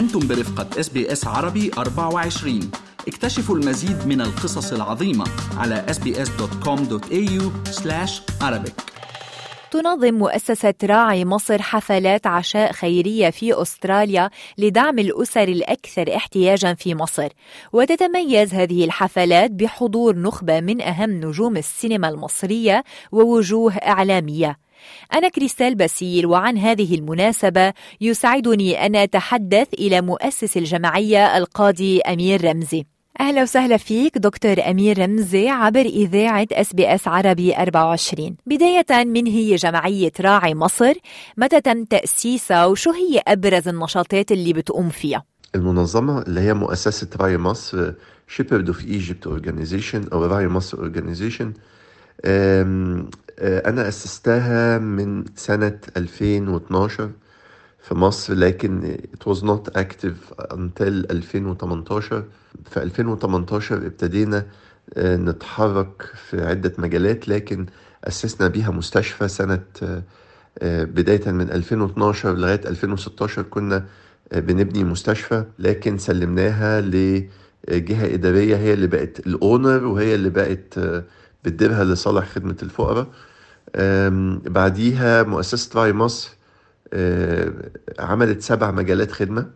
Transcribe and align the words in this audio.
أنتم 0.00 0.28
برفقة 0.28 0.80
SBS 0.80 1.26
عربي 1.26 1.70
24 1.78 2.70
اكتشفوا 3.08 3.56
المزيد 3.56 4.06
من 4.06 4.20
القصص 4.20 4.72
العظيمة 4.72 5.24
على 5.56 5.86
sbs.com.au 5.88 7.42
arabic. 8.42 8.72
تنظم 9.70 10.14
مؤسسة 10.14 10.74
راعي 10.84 11.24
مصر 11.24 11.62
حفلات 11.62 12.26
عشاء 12.26 12.72
خيرية 12.72 13.30
في 13.30 13.62
أستراليا 13.62 14.30
لدعم 14.58 14.98
الأسر 14.98 15.48
الأكثر 15.48 16.16
احتياجا 16.16 16.74
في 16.74 16.94
مصر. 16.94 17.28
وتتميز 17.72 18.54
هذه 18.54 18.84
الحفلات 18.84 19.50
بحضور 19.50 20.16
نخبة 20.16 20.60
من 20.60 20.80
أهم 20.80 21.10
نجوم 21.10 21.56
السينما 21.56 22.08
المصرية 22.08 22.84
ووجوه 23.12 23.72
إعلامية. 23.76 24.69
أنا 25.14 25.28
كريستال 25.28 25.74
باسيل 25.74 26.26
وعن 26.26 26.58
هذه 26.58 26.94
المناسبة 26.94 27.72
يسعدني 28.00 28.86
أن 28.86 28.96
أتحدث 28.96 29.74
إلى 29.74 30.00
مؤسس 30.00 30.56
الجمعية 30.56 31.36
القاضي 31.36 32.00
أمير 32.00 32.44
رمزي. 32.44 32.84
أهلا 33.20 33.42
وسهلا 33.42 33.76
فيك 33.76 34.18
دكتور 34.18 34.56
أمير 34.70 34.98
رمزي 34.98 35.48
عبر 35.48 35.80
إذاعة 35.80 36.46
SBS 36.52 37.08
عربي 37.08 37.56
24 37.56 38.36
بداية 38.46 39.04
من 39.04 39.26
هي 39.26 39.56
جمعية 39.56 40.12
راعي 40.20 40.54
مصر 40.54 40.92
متى 41.36 41.60
تم 41.60 41.84
تأسيسها 41.84 42.66
وشو 42.66 42.90
هي 42.90 43.22
أبرز 43.28 43.68
النشاطات 43.68 44.32
اللي 44.32 44.52
بتقوم 44.52 44.88
فيها؟ 44.88 45.24
المنظمة 45.54 46.22
اللي 46.22 46.40
هي 46.40 46.54
مؤسسة 46.54 47.08
راعي 47.20 47.38
مصر 47.38 47.92
Shepherd 48.36 48.66
of 48.68 48.78
Egypt 48.86 49.26
Organization 49.26 50.12
أو 50.12 50.24
راعي 50.24 50.48
مصر 50.48 50.90
Organization 50.90 51.46
أنا 52.24 53.88
أسستها 53.88 54.78
من 54.78 55.24
سنة 55.36 55.78
2012 55.96 57.10
في 57.82 57.94
مصر 57.94 58.34
لكن 58.34 58.96
it 59.14 59.32
was 59.32 59.38
not 59.42 59.78
active 59.78 60.42
until 60.52 60.82
2018 61.10 62.24
في 62.70 62.82
2018 62.82 63.76
ابتدينا 63.86 64.46
نتحرك 64.98 66.02
في 66.02 66.44
عدة 66.46 66.72
مجالات 66.78 67.28
لكن 67.28 67.66
أسسنا 68.04 68.48
بيها 68.48 68.70
مستشفى 68.70 69.28
سنة 69.28 69.62
بداية 70.62 71.30
من 71.30 71.50
2012 71.50 72.36
لغاية 72.36 72.60
2016 72.66 73.42
كنا 73.42 73.84
بنبني 74.34 74.84
مستشفى 74.84 75.44
لكن 75.58 75.98
سلمناها 75.98 76.80
لجهة 76.80 78.14
إدارية 78.14 78.56
هي 78.56 78.72
اللي 78.72 78.86
بقت 78.86 79.26
الأونر 79.26 79.84
وهي 79.86 80.14
اللي 80.14 80.30
بقت 80.30 80.78
بتديرها 81.44 81.84
لصالح 81.84 82.28
خدمة 82.28 82.56
الفقراء. 82.62 83.06
بعديها 84.50 85.22
مؤسسة 85.22 85.70
راعي 85.80 85.92
مصر 85.92 86.30
عملت 87.98 88.42
سبع 88.42 88.70
مجالات 88.70 89.12
خدمة. 89.12 89.50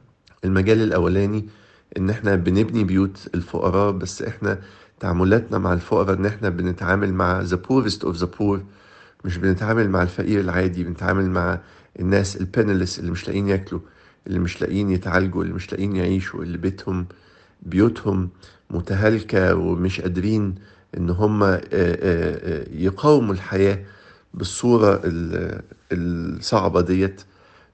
المجال 0.44 0.82
الأولاني 0.82 1.48
إن 1.96 2.10
إحنا 2.10 2.34
بنبني 2.36 2.84
بيوت 2.84 3.28
الفقراء 3.34 3.92
بس 3.92 4.22
إحنا 4.22 4.58
تعاملاتنا 5.00 5.58
مع 5.58 5.72
الفقراء 5.72 6.14
إن 6.18 6.26
إحنا 6.26 6.48
بنتعامل 6.48 7.14
مع 7.14 7.44
the 7.44 7.56
poorest 7.68 7.98
of 8.08 8.20
the 8.20 8.26
poor 8.38 8.58
مش 9.24 9.36
بنتعامل 9.38 9.90
مع 9.90 10.02
الفقير 10.02 10.40
العادي 10.40 10.84
بنتعامل 10.84 11.30
مع 11.30 11.60
الناس 12.00 12.36
البينلس 12.36 12.98
اللي 12.98 13.10
مش 13.10 13.26
لاقيين 13.28 13.48
ياكلوا 13.48 13.80
اللي 14.26 14.38
مش 14.38 14.60
لاقيين 14.60 14.90
يتعالجوا 14.90 15.42
اللي 15.42 15.54
مش 15.54 15.72
لاقيين 15.72 15.96
يعيشوا 15.96 16.42
اللي 16.42 16.58
بيتهم 16.58 17.06
بيوتهم 17.62 18.28
متهالكة 18.70 19.54
ومش 19.54 20.00
قادرين 20.00 20.54
إن 20.96 21.10
هم 21.10 21.58
يقاوموا 22.72 23.34
الحياة 23.34 23.78
بالصورة 24.34 25.00
الصعبة 25.92 26.80
ديت. 26.80 27.20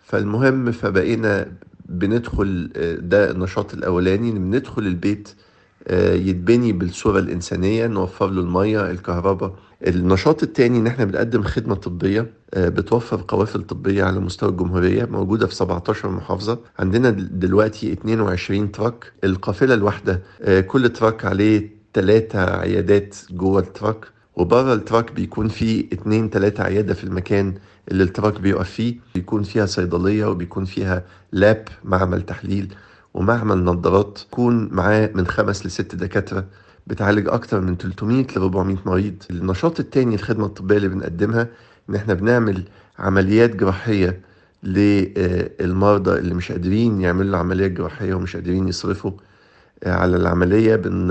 فالمهم 0.01 0.73
فبقينا 0.73 1.53
بندخل 1.89 2.71
ده 3.03 3.31
النشاط 3.31 3.75
الأولاني 3.75 4.31
بندخل 4.33 4.83
البيت 4.83 5.29
يتبني 6.13 6.73
بالصورة 6.73 7.19
الإنسانية 7.19 7.87
نوفر 7.87 8.27
له 8.31 8.41
المية 8.41 8.91
الكهرباء. 8.91 9.55
النشاط 9.87 10.43
التاني 10.43 10.79
إن 10.79 10.87
إحنا 10.87 11.05
بنقدم 11.05 11.43
خدمة 11.43 11.75
طبية 11.75 12.31
بتوفر 12.57 13.25
قوافل 13.29 13.63
طبية 13.63 14.05
على 14.05 14.21
مستوى 14.21 14.49
الجمهورية 14.51 15.05
موجودة 15.05 15.47
في 15.47 15.55
17 15.55 16.09
محافظة. 16.09 16.59
عندنا 16.79 17.11
دلوقتي 17.11 17.93
22 17.93 18.73
تراك. 18.73 19.13
القافلة 19.25 19.75
الواحدة 19.75 20.23
كل 20.67 20.89
truck 20.89 21.25
عليه 21.25 21.80
ثلاثة 21.95 22.57
عيادات 22.61 23.17
جوه 23.31 23.61
ال 23.61 23.68
truck 23.68 24.05
وبره 24.37 24.75
ال 24.75 24.81
truck 24.81 25.13
بيكون 25.13 25.49
فيه 25.49 25.85
اتنين 25.93 26.31
تلاتة 26.31 26.63
عيادة 26.65 26.95
في 26.95 27.05
المكان 27.05 27.55
اللي 27.91 28.03
ال 28.03 28.09
truck 28.09 28.41
بيقف 28.41 28.71
فيه. 28.71 28.97
بيكون 29.15 29.43
فيها 29.43 29.67
صيدلية 29.67 30.25
وبيكون 30.27 30.65
فيها 30.65 31.05
lab 31.33 31.69
معمل 31.85 32.23
تحليل 32.23 32.75
ومعمل 33.15 33.65
نظارات. 33.65 34.19
يكون 34.27 34.69
معاه 34.73 35.11
من 35.15 35.27
خمس 35.27 35.67
لست 35.67 35.95
دكاترة 35.95 36.45
بتعالج 36.87 37.29
أكتر 37.29 37.61
من 37.61 37.77
300 37.77 38.27
ل 38.37 38.39
400 38.41 38.77
مريض. 38.87 39.15
النشاط 39.31 39.81
التاني 39.81 40.15
الخدمة 40.15 40.47
الطبية 40.47 40.77
اللي 40.77 40.89
بنقدمها 40.89 41.49
إن 41.91 41.95
إحنا 41.95 42.15
بنعمل 42.15 42.63
عمليات 42.99 43.57
جراحية 43.57 44.21
للمرضى 44.63 46.19
اللي 46.19 46.35
مش 46.35 46.53
قادرين 46.53 47.01
يعملوا 47.01 47.39
عمليات 47.39 47.71
جراحية 47.71 48.15
ومش 48.15 48.37
قادرين 48.37 48.69
يصرفوا. 48.69 49.11
على 49.87 50.17
العملية 50.17 50.77
بن 50.77 51.09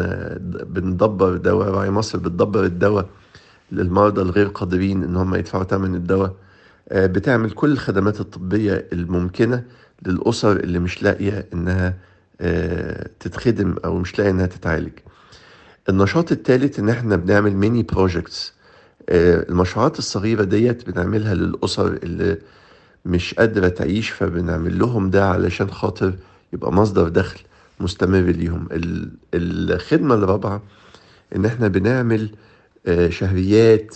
بندبر 0.69 1.35
دواء 1.37 1.67
راعي 1.69 1.89
مصر 1.89 2.17
بتدبر 2.17 2.63
الدواء 2.63 3.05
للمرضى 3.71 4.21
الغير 4.21 4.47
قادرين 4.47 5.03
إن 5.03 5.15
هم 5.15 5.35
يدفعوا 5.35 5.63
ثمن 5.63 5.95
الدواء. 5.95 6.33
بتعمل 6.93 7.51
كل 7.51 7.71
الخدمات 7.71 8.19
الطبية 8.19 8.87
الممكنة 8.93 9.63
للأسر 10.05 10.51
اللي 10.51 10.79
مش 10.79 11.03
لاقية 11.03 11.45
إنها 11.53 11.93
تتخدم 13.19 13.75
أو 13.85 13.97
مش 13.97 14.19
لاقية 14.19 14.31
إنها 14.31 14.45
تتعالج. 14.45 14.91
النشاط 15.89 16.31
الثالث 16.31 16.79
إن 16.79 16.89
إحنا 16.89 17.15
بنعمل 17.15 17.55
mini 17.55 17.83
projects 17.83 18.53
المشروعات 19.09 19.99
الصغيرة 19.99 20.43
ديت 20.43 20.89
بنعملها 20.89 21.33
للأسر 21.35 21.87
اللي 22.03 22.37
مش 23.05 23.33
قادرة 23.33 23.67
تعيش 23.67 24.09
فبنعمل 24.09 24.79
لهم 24.79 25.09
ده 25.09 25.29
علشان 25.29 25.71
خاطر 25.71 26.13
يبقى 26.53 26.73
مصدر 26.73 27.09
دخل 27.09 27.39
مستمر 27.79 28.19
ليهم. 28.21 28.67
الخدمة 29.33 30.15
الرابعة 30.15 30.61
إن 31.35 31.45
إحنا 31.45 31.67
بنعمل 31.67 32.29
شهريات 33.09 33.95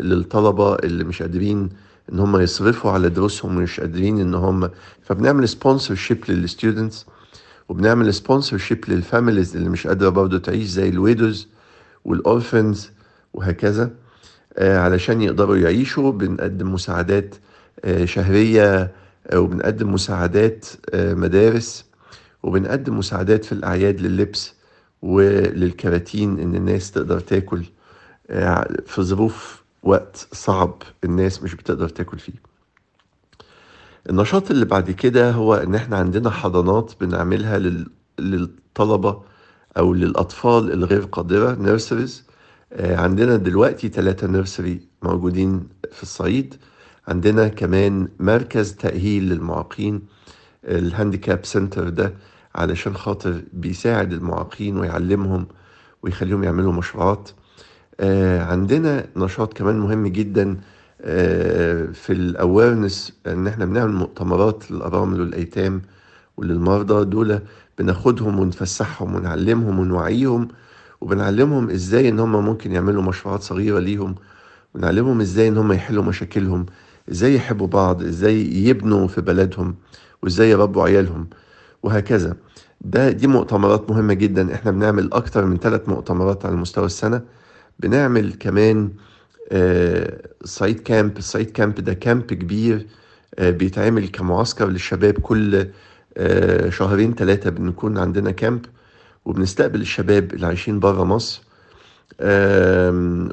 للطلبة 0.00 0.74
اللي 0.74 1.04
مش 1.04 1.22
قادرين 1.22 1.68
إن 2.12 2.18
هم 2.18 2.36
يصرفوا 2.40 2.90
على 2.90 3.08
دروسهم 3.08 3.56
ومش 3.56 3.80
قادرين 3.80 4.20
إن 4.20 4.34
هم 4.34 4.70
فبنعمل 5.02 5.48
sponsorship 5.48 5.94
لل 5.94 6.18
students 6.28 7.06
وبنعمل 7.68 8.14
sponsorship 8.14 8.58
لل 8.58 8.84
families 8.88 9.56
اللي 9.56 9.68
مش 9.68 9.86
قادرة 9.86 10.08
برضه 10.08 10.38
تعيش 10.38 10.66
زي 10.68 10.88
ال 10.88 10.97
widows 10.97 11.48
وال 12.04 12.23
orphans 12.23 12.90
وهكذا 13.34 13.90
علشان 14.58 15.22
يقدروا 15.22 15.56
يعيشوا. 15.56 16.12
بنقدم 16.12 16.72
مساعدات 16.74 17.34
شهرية 18.04 18.92
وبنقدم 19.34 19.92
مساعدات 19.94 20.66
مدارس. 20.94 21.84
وبنقدم 22.42 22.98
مساعدات 22.98 23.44
في 23.44 23.52
الأعياد 23.52 24.00
لللبس 24.00 24.54
وللكراتين 25.02 26.38
إن 26.38 26.54
الناس 26.54 26.90
تقدر 26.90 27.20
تاكل 27.20 27.64
في 28.86 29.02
ظروف 29.02 29.62
وقت 29.82 30.28
صعب 30.32 30.82
الناس 31.04 31.42
مش 31.42 31.54
بتقدر 31.54 31.88
تاكل 31.88 32.18
فيه. 32.18 32.32
النشاط 34.10 34.50
اللي 34.50 34.64
بعد 34.64 34.90
كده 34.90 35.30
هو 35.30 35.54
إن 35.54 35.74
إحنا 35.74 35.96
عندنا 35.96 36.30
حضانات 36.30 36.92
بنعملها 37.00 37.58
للطلبة 38.18 39.22
أو 39.78 39.94
للأطفال 39.94 40.72
الغير 40.72 41.02
قادرة 41.04 41.54
nurseries 41.54 42.24
عندنا 42.80 43.36
دلوقتي 43.36 43.88
ثلاثة 43.88 44.26
nursery 44.26 44.80
موجودين 45.02 45.68
في 45.92 46.02
الصعيد. 46.02 46.54
عندنا 47.08 47.48
كمان 47.48 48.08
مركز 48.20 48.72
تأهيل 48.74 49.28
للمعاقين. 49.28 50.02
ال 50.64 50.73
handicap 50.73 51.44
center 51.44 51.88
ده 51.88 52.14
علشان 52.54 52.94
خاطر 52.96 53.42
بيساعد 53.52 54.12
المعاقين 54.12 54.76
ويعلمهم 54.78 55.46
ويخليهم 56.02 56.44
يعملوا 56.44 56.72
مشروعات. 56.72 57.30
آه 58.00 58.42
عندنا 58.42 59.06
نشاط 59.16 59.52
كمان 59.52 59.78
مهم 59.78 60.06
جدا 60.06 60.60
آه 61.00 61.86
في 61.86 62.12
ال 62.12 62.22
awareness 62.22 63.12
إن 63.26 63.46
إحنا 63.46 63.64
بنعمل 63.64 63.92
مؤتمرات 63.92 64.70
للأرامل 64.70 65.20
والأيتام 65.20 65.82
وللمرضى. 66.36 67.04
دول 67.04 67.40
بناخدهم 67.78 68.38
ونفسحهم 68.38 69.14
ونعلمهم 69.14 69.78
ونوعيهم 69.78 70.48
وبنعلمهم 71.00 71.70
إزاي 71.70 72.08
إن 72.08 72.20
هم 72.20 72.44
ممكن 72.44 72.72
يعملوا 72.72 73.02
مشروعات 73.02 73.42
صغيرة 73.42 73.78
ليهم 73.78 74.14
ونعلمهم 74.74 75.20
إزاي 75.20 75.48
إن 75.48 75.56
هم 75.58 75.72
يحلوا 75.72 76.04
مشاكلهم. 76.04 76.66
إزاي 77.10 77.34
يحبوا 77.34 77.66
بعض 77.66 78.02
إزاي 78.02 78.54
يبنوا 78.66 79.08
في 79.08 79.20
بلدهم 79.20 79.74
وإزاي 80.22 80.50
يربوا 80.50 80.82
عيالهم 80.84 81.26
وهكذا. 81.82 82.36
ده 82.80 83.10
دي 83.10 83.26
مؤتمرات 83.26 83.90
مهمة 83.90 84.14
جدا. 84.14 84.54
إحنا 84.54 84.70
بنعمل 84.70 85.12
أكتر 85.12 85.44
من 85.44 85.56
ثلاث 85.56 85.88
مؤتمرات 85.88 86.46
على 86.46 86.56
مستوى 86.56 86.86
السنة. 86.86 87.20
بنعمل 87.80 88.32
كمان 88.40 88.90
صعيد 90.44 90.80
كامب. 90.80 91.18
الصعيد 91.18 91.50
كامب 91.50 91.74
ده 91.74 91.94
كامب 91.94 92.22
كبير 92.22 92.86
بيتعمل 93.38 94.08
كمعسكر 94.08 94.68
للشباب 94.68 95.14
كل 95.14 95.66
آه، 96.16 96.70
شهرين 96.70 97.14
ثلاثة 97.14 97.50
بنكون 97.50 97.98
عندنا 97.98 98.30
كامب 98.30 98.64
وبنستقبل 99.24 99.80
الشباب 99.80 100.32
اللي 100.34 100.46
عايشين 100.46 100.80
بره 100.80 101.04
مصر. 101.04 101.42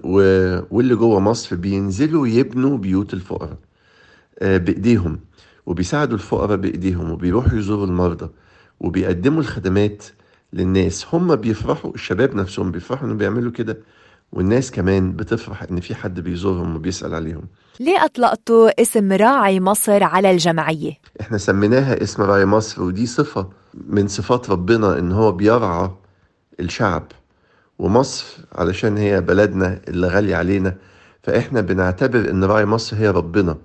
و- 0.04 0.39
واللي 0.72 0.96
جوه 0.96 1.20
مصر 1.20 1.56
بينزلوا 1.56 2.28
يبنوا 2.28 2.78
بيوت 2.78 3.14
الفقراء 3.14 3.58
آه، 4.40 4.58
بإيديهم 4.58 5.20
وبيساعدوا 5.66 6.14
الفقراء 6.14 6.58
بإيديهم 6.58 7.12
وبيروحوا 7.12 7.58
يزوروا 7.58 7.86
المرضى 7.86 8.30
وبيقدموا 8.80 9.42
الخدمات 9.42 10.06
للناس. 10.54 11.06
هم 11.14 11.36
بيفرحوا 11.36 11.92
الشباب 11.96 12.36
نفسهم 12.36 12.72
بيفرحوا 12.72 13.06
إنهم 13.06 13.18
بيعملوا 13.18 13.52
كده 13.52 13.78
والناس 14.32 14.72
كمان 14.72 15.16
بتفرح 15.16 15.64
إن 15.64 15.80
في 15.80 15.96
حد 15.96 16.20
بيزورهم 16.20 16.76
وبيسأل 16.76 17.14
عليهم. 17.14 17.44
ليه 17.80 18.06
أطلقتوا 18.06 18.82
اسم 18.82 19.12
راعي 19.12 19.60
مصر 19.60 20.04
على 20.04 20.32
الجمعية؟ 20.32 20.94
إحنا 21.22 21.38
سميناها 21.38 22.04
اسم 22.04 22.24
راعي 22.24 22.46
مصر 22.46 22.84
ودي 22.84 23.06
صفة 23.06 23.50
من 23.88 24.08
صفات 24.08 24.50
ربنا 24.50 25.00
إن 25.00 25.12
هو 25.12 25.32
بيرعى 25.32 25.92
الشعب. 26.60 27.12
ومصر 27.80 28.26
علشان 28.52 28.98
هي 28.98 29.22
بلدنا 29.22 29.82
اللي 29.88 30.08
غالية 30.08 30.36
علينا 30.36 30.76
فإحنا 31.24 31.62
بنعتبر 31.62 32.30
إن 32.30 32.44
راعي 32.44 32.66
مصر 32.66 32.98
هي 32.98 33.10
ربنا. 33.10 33.58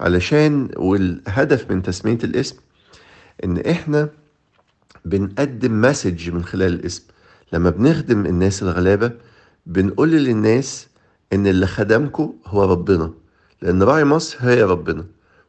علشان 0.00 0.68
والهدف 0.76 1.70
من 1.70 1.82
تسمية 1.82 2.18
الاسم 2.24 2.56
إن 3.44 3.58
إحنا 3.58 4.08
بنقدم 5.04 5.80
message 5.80 6.30
من 6.30 6.44
خلال 6.44 6.74
الاسم. 6.74 7.02
لما 7.52 7.70
بنخدم 7.70 8.26
الناس 8.26 8.62
الغلابة 8.62 9.12
بنقول 9.66 10.10
للناس 10.10 10.88
إن 11.32 11.46
اللي 11.46 11.66
خدمكم 11.66 12.32
هو 12.46 12.64
ربنا 12.72 13.10
لأن 13.62 13.82
راعي 13.82 14.04
مصر 14.04 14.38
هي 14.40 14.62
ربنا 14.62 15.04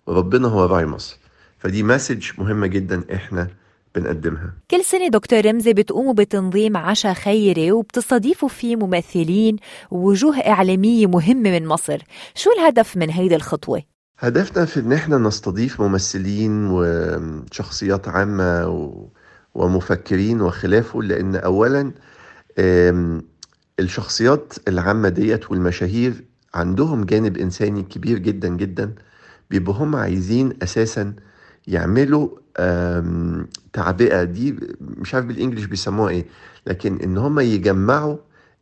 وربنا 0.08 0.48
هو 0.48 0.66
راعي 0.66 0.86
مصر. 0.86 1.18
فدي 1.60 1.84
message 1.84 2.26
مهمة 2.38 2.68
جدا 2.68 3.04
إحنا 3.14 3.48
بنقدمها 3.96 4.54
كل 4.72 4.84
سنة 4.84 5.08
دكتور 5.08 5.46
رمزي 5.46 5.74
بتقوموا 5.74 6.14
بتنظيم 6.14 6.78
عشاء 6.78 7.14
خيري 7.14 7.72
وبتستضيفوا 7.72 8.50
فيه 8.50 8.76
ممثلين 8.76 9.56
ووجوه 9.92 10.38
إعلامية 10.40 11.08
مهمة 11.08 11.52
من 11.52 11.68
مصر 11.68 11.98
شو 12.36 12.50
الهدف 12.52 12.98
من 12.98 13.10
هيدي 13.10 13.36
الخطوة؟ 13.36 13.84
هدفنا 14.20 14.66
في 14.66 14.80
إن 14.80 14.94
إحنا 14.94 15.18
نستضيف 15.18 15.82
ممثلين 15.82 16.68
وشخصيات 16.72 18.08
عامة 18.08 18.68
و- 18.68 19.08
ومفكرين 19.56 20.42
وخلافه 20.42 21.02
لأن 21.02 21.36
اولا 21.36 21.92
الشخصيات 23.80 24.54
العامة 24.68 25.10
ديت 25.10 25.52
والمشاهير 25.52 26.14
عندهم 26.54 27.04
جانب 27.06 27.38
إنساني 27.38 27.84
كبير 27.84 28.18
جدا 28.18 28.48
جدا 28.48 28.94
بيبقوا 29.50 29.76
هم 29.76 29.96
عايزين 29.96 30.54
أساسا 30.64 31.14
يعملوا 31.68 32.30
آم، 32.60 33.48
تعبئة. 33.74 34.24
دي 34.24 34.56
مش 34.82 35.16
عارف 35.16 35.26
بالانجلش 35.26 35.66
بيسموها 35.66 36.10
إيه 36.10 36.26
لكن 36.68 36.98
إن 37.02 37.18
هم 37.18 37.40
يجمعوا 37.40 38.18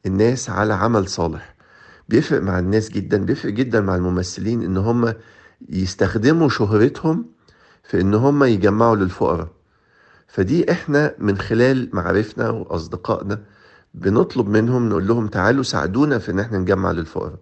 الناس 0.05 0.50
على 0.50 0.73
عمل 0.73 1.07
صالح. 1.07 1.55
بيفرق 2.09 2.41
مع 2.41 2.59
الناس 2.59 2.89
جدا 2.89 3.25
بيفرق 3.25 3.53
جدا 3.53 3.81
مع 3.81 3.95
الممثلين 3.95 4.63
إن 4.63 4.77
هم 4.77 5.13
يستخدموا 5.69 6.50
شهرتهم 6.50 7.25
في 7.83 8.01
إن 8.01 8.13
هم 8.13 8.44
يجمعوا 8.44 8.95
للفقراء. 8.95 9.47
فدي 10.27 10.71
إحنا 10.71 11.15
من 11.19 11.38
خلال 11.38 11.89
معارفنا 11.94 12.50
وأصدقائنا 12.50 13.41
بنطلب 13.94 14.47
منهم 14.50 14.89
نقول 14.89 15.07
لهم 15.07 15.27
تعالوا 15.27 15.63
ساعدونا 15.63 16.19
في 16.19 16.31
إن 16.31 16.39
إحنا 16.39 16.57
نجمع 16.57 16.91
للفقراء. 16.91 17.35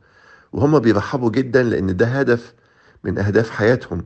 وهم 0.54 0.80
بيرحبوا 0.80 1.30
جدا 1.32 1.64
لإن 1.64 1.98
ده 1.98 2.06
هدف 2.06 2.54
من 3.04 3.20
أهداف 3.20 3.50
حياتهم. 3.50 4.06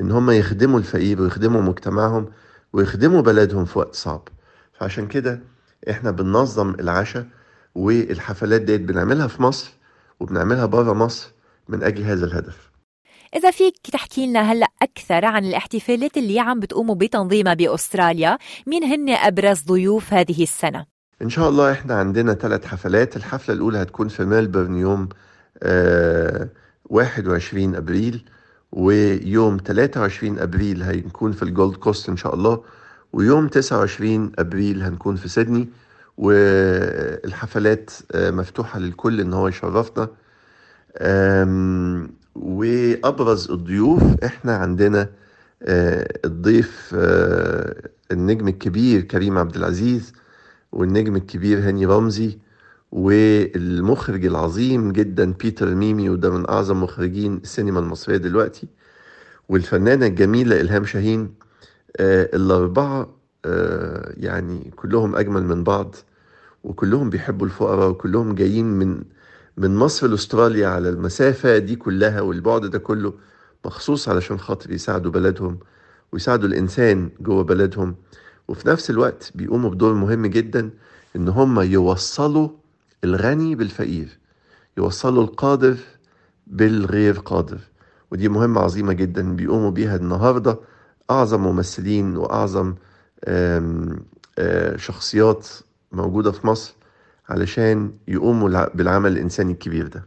إن 0.00 0.10
هم 0.10 0.30
يخدموا 0.30 0.78
الفقير 0.78 1.22
ويخدموا 1.22 1.62
مجتمعهم 1.62 2.26
ويخدموا 2.72 3.20
بلدهم 3.20 3.64
في 3.64 3.78
وقت 3.78 3.94
صعب 3.94 4.28
فعشان 4.72 5.06
كده 5.06 5.40
إحنا 5.90 6.10
بننظم 6.10 6.74
العشاء 6.74 7.26
والحفلات 7.74 8.60
ديت 8.60 8.80
بنعملها 8.80 9.26
في 9.26 9.42
مصر 9.42 9.70
وبنعملها 10.20 10.66
بره 10.66 10.92
مصر 10.92 11.32
من 11.68 11.82
أجل 11.82 12.02
هذا 12.02 12.26
الهدف 12.26 12.68
إذا 13.36 13.50
فيك 13.50 13.74
تحكي 13.92 14.26
لنا 14.26 14.52
هلأ 14.52 14.66
أكثر 14.82 15.24
عن 15.24 15.44
الاحتفالات 15.44 16.16
اللي 16.16 16.40
عم 16.40 16.60
بتقوموا 16.60 16.94
بتنظيمها 16.94 17.54
بأستراليا 17.54 18.38
مين 18.66 18.84
هن 18.84 19.08
أبرز 19.10 19.62
ضيوف 19.62 20.12
هذه 20.14 20.42
السنة؟ 20.42 20.86
إن 21.22 21.28
شاء 21.28 21.48
الله 21.48 21.72
إحنا 21.72 21.94
عندنا 21.94 22.34
ثلاث 22.34 22.64
حفلات 22.66 23.16
الحفلة 23.16 23.54
الأولى 23.54 23.82
هتكون 23.82 24.08
في 24.08 24.24
ملبورن 24.24 24.76
يوم 24.76 25.08
آه 25.62 26.48
21 26.84 27.74
أبريل 27.74 28.24
ويوم 28.72 29.56
23 29.66 30.38
أبريل 30.38 30.82
هنكون 30.82 31.32
في 31.32 31.42
الجولد 31.42 31.76
كوست 31.76 32.08
إن 32.08 32.16
شاء 32.16 32.34
الله 32.34 32.62
ويوم 33.12 33.48
29 33.48 34.32
أبريل 34.38 34.82
هنكون 34.82 35.16
في 35.16 35.28
سيدني 35.28 35.68
والحفلات 36.18 37.90
آه، 38.12 38.30
مفتوحة 38.30 38.78
للكل 38.78 39.20
إن 39.20 39.32
هو 39.32 39.48
يشرفنا. 39.48 40.08
وأبرز 42.34 43.50
الضيوف 43.50 44.02
إحنا 44.24 44.56
عندنا 44.56 45.08
آه، 45.62 46.18
الضيف 46.24 46.90
آه، 46.94 47.74
النجم 48.12 48.48
الكبير 48.48 49.00
كريم 49.00 49.38
عبد 49.38 49.56
العزيز 49.56 50.12
والنجم 50.72 51.16
الكبير 51.16 51.58
هاني 51.68 51.86
رمزي 51.86 52.38
والمخرج 52.92 54.26
العظيم 54.26 54.92
جدا 54.92 55.32
بيتر 55.32 55.74
ميمي 55.74 56.10
وده 56.10 56.30
من 56.30 56.48
أعظم 56.48 56.82
مخرجين 56.82 57.36
السينما 57.36 57.80
المصرية 57.80 58.16
دلوقتي. 58.16 58.68
والفنانة 59.48 60.06
الجميلة 60.06 60.60
إلهام 60.60 60.84
شاهين 60.84 61.34
آه، 61.96 62.30
الأربعة 62.36 63.14
آه، 63.44 64.12
يعني 64.16 64.72
كلهم 64.76 65.16
أجمل 65.16 65.44
من 65.44 65.64
بعض 65.64 65.94
وكلهم 66.64 67.10
بيحبوا 67.10 67.46
الفقراء 67.46 67.90
وكلهم 67.90 68.34
جايين 68.34 68.66
من 68.66 69.02
من 69.56 69.76
مصر 69.76 70.06
لأستراليا 70.06 70.68
على 70.68 70.88
المسافة 70.88 71.58
دي 71.58 71.76
كلها 71.76 72.20
والبعد 72.20 72.66
ده 72.66 72.78
كله 72.78 73.14
مخصوص 73.66 74.08
علشان 74.08 74.38
خاطر 74.38 74.70
يساعدوا 74.70 75.10
بلدهم 75.12 75.58
ويساعدوا 76.12 76.48
الإنسان 76.48 77.10
جوه 77.20 77.44
بلدهم. 77.44 77.94
وفي 78.48 78.68
نفس 78.68 78.90
الوقت 78.90 79.32
بيقوموا 79.34 79.70
بدور 79.70 79.94
مهم 79.94 80.26
جدا 80.26 80.70
إن 81.16 81.28
هم 81.28 81.60
يوصلوا 81.60 82.48
الغني 83.04 83.54
بالفقير 83.54 84.18
يوصلوا 84.76 85.22
القادر 85.24 85.76
بالغير 86.46 87.18
قادر 87.18 87.58
ودي 88.10 88.28
مهمة 88.28 88.60
عظيمة 88.60 88.92
جدا 88.92 89.36
بيقوموا 89.36 89.70
بيها 89.70 89.96
النهاردة 89.96 90.58
أعظم 91.10 91.40
ممثلين 91.40 92.16
وأعظم 92.16 92.74
شخصيات 94.76 95.48
موجودة 95.92 96.32
في 96.32 96.46
مصر 96.46 96.74
علشان 97.28 97.92
يقوموا 98.08 98.48
الع- 98.48 98.70
بالعمل 98.74 99.12
الإنساني 99.12 99.52
الكبير 99.52 99.86
ده. 99.86 100.06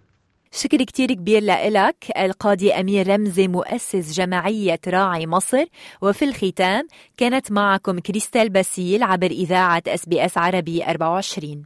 شكر 0.52 0.78
كتير 0.84 1.14
كبير 1.14 1.42
لإلك 1.44 1.96
القاضي 2.18 2.72
أمير 2.74 3.08
رمزي 3.08 3.48
مؤسس 3.48 4.12
جمعية 4.14 4.80
راعي 4.88 5.28
مصر. 5.28 5.66
وفي 6.02 6.26
الختام 6.26 6.88
كانت 7.18 7.52
معكم 7.52 8.00
كريستال 8.00 8.50
باسيل 8.50 9.04
عبر 9.04 9.32
إذاعة 9.32 9.84
SBS 9.88 10.38
عربي 10.38 10.84
24 10.86 11.66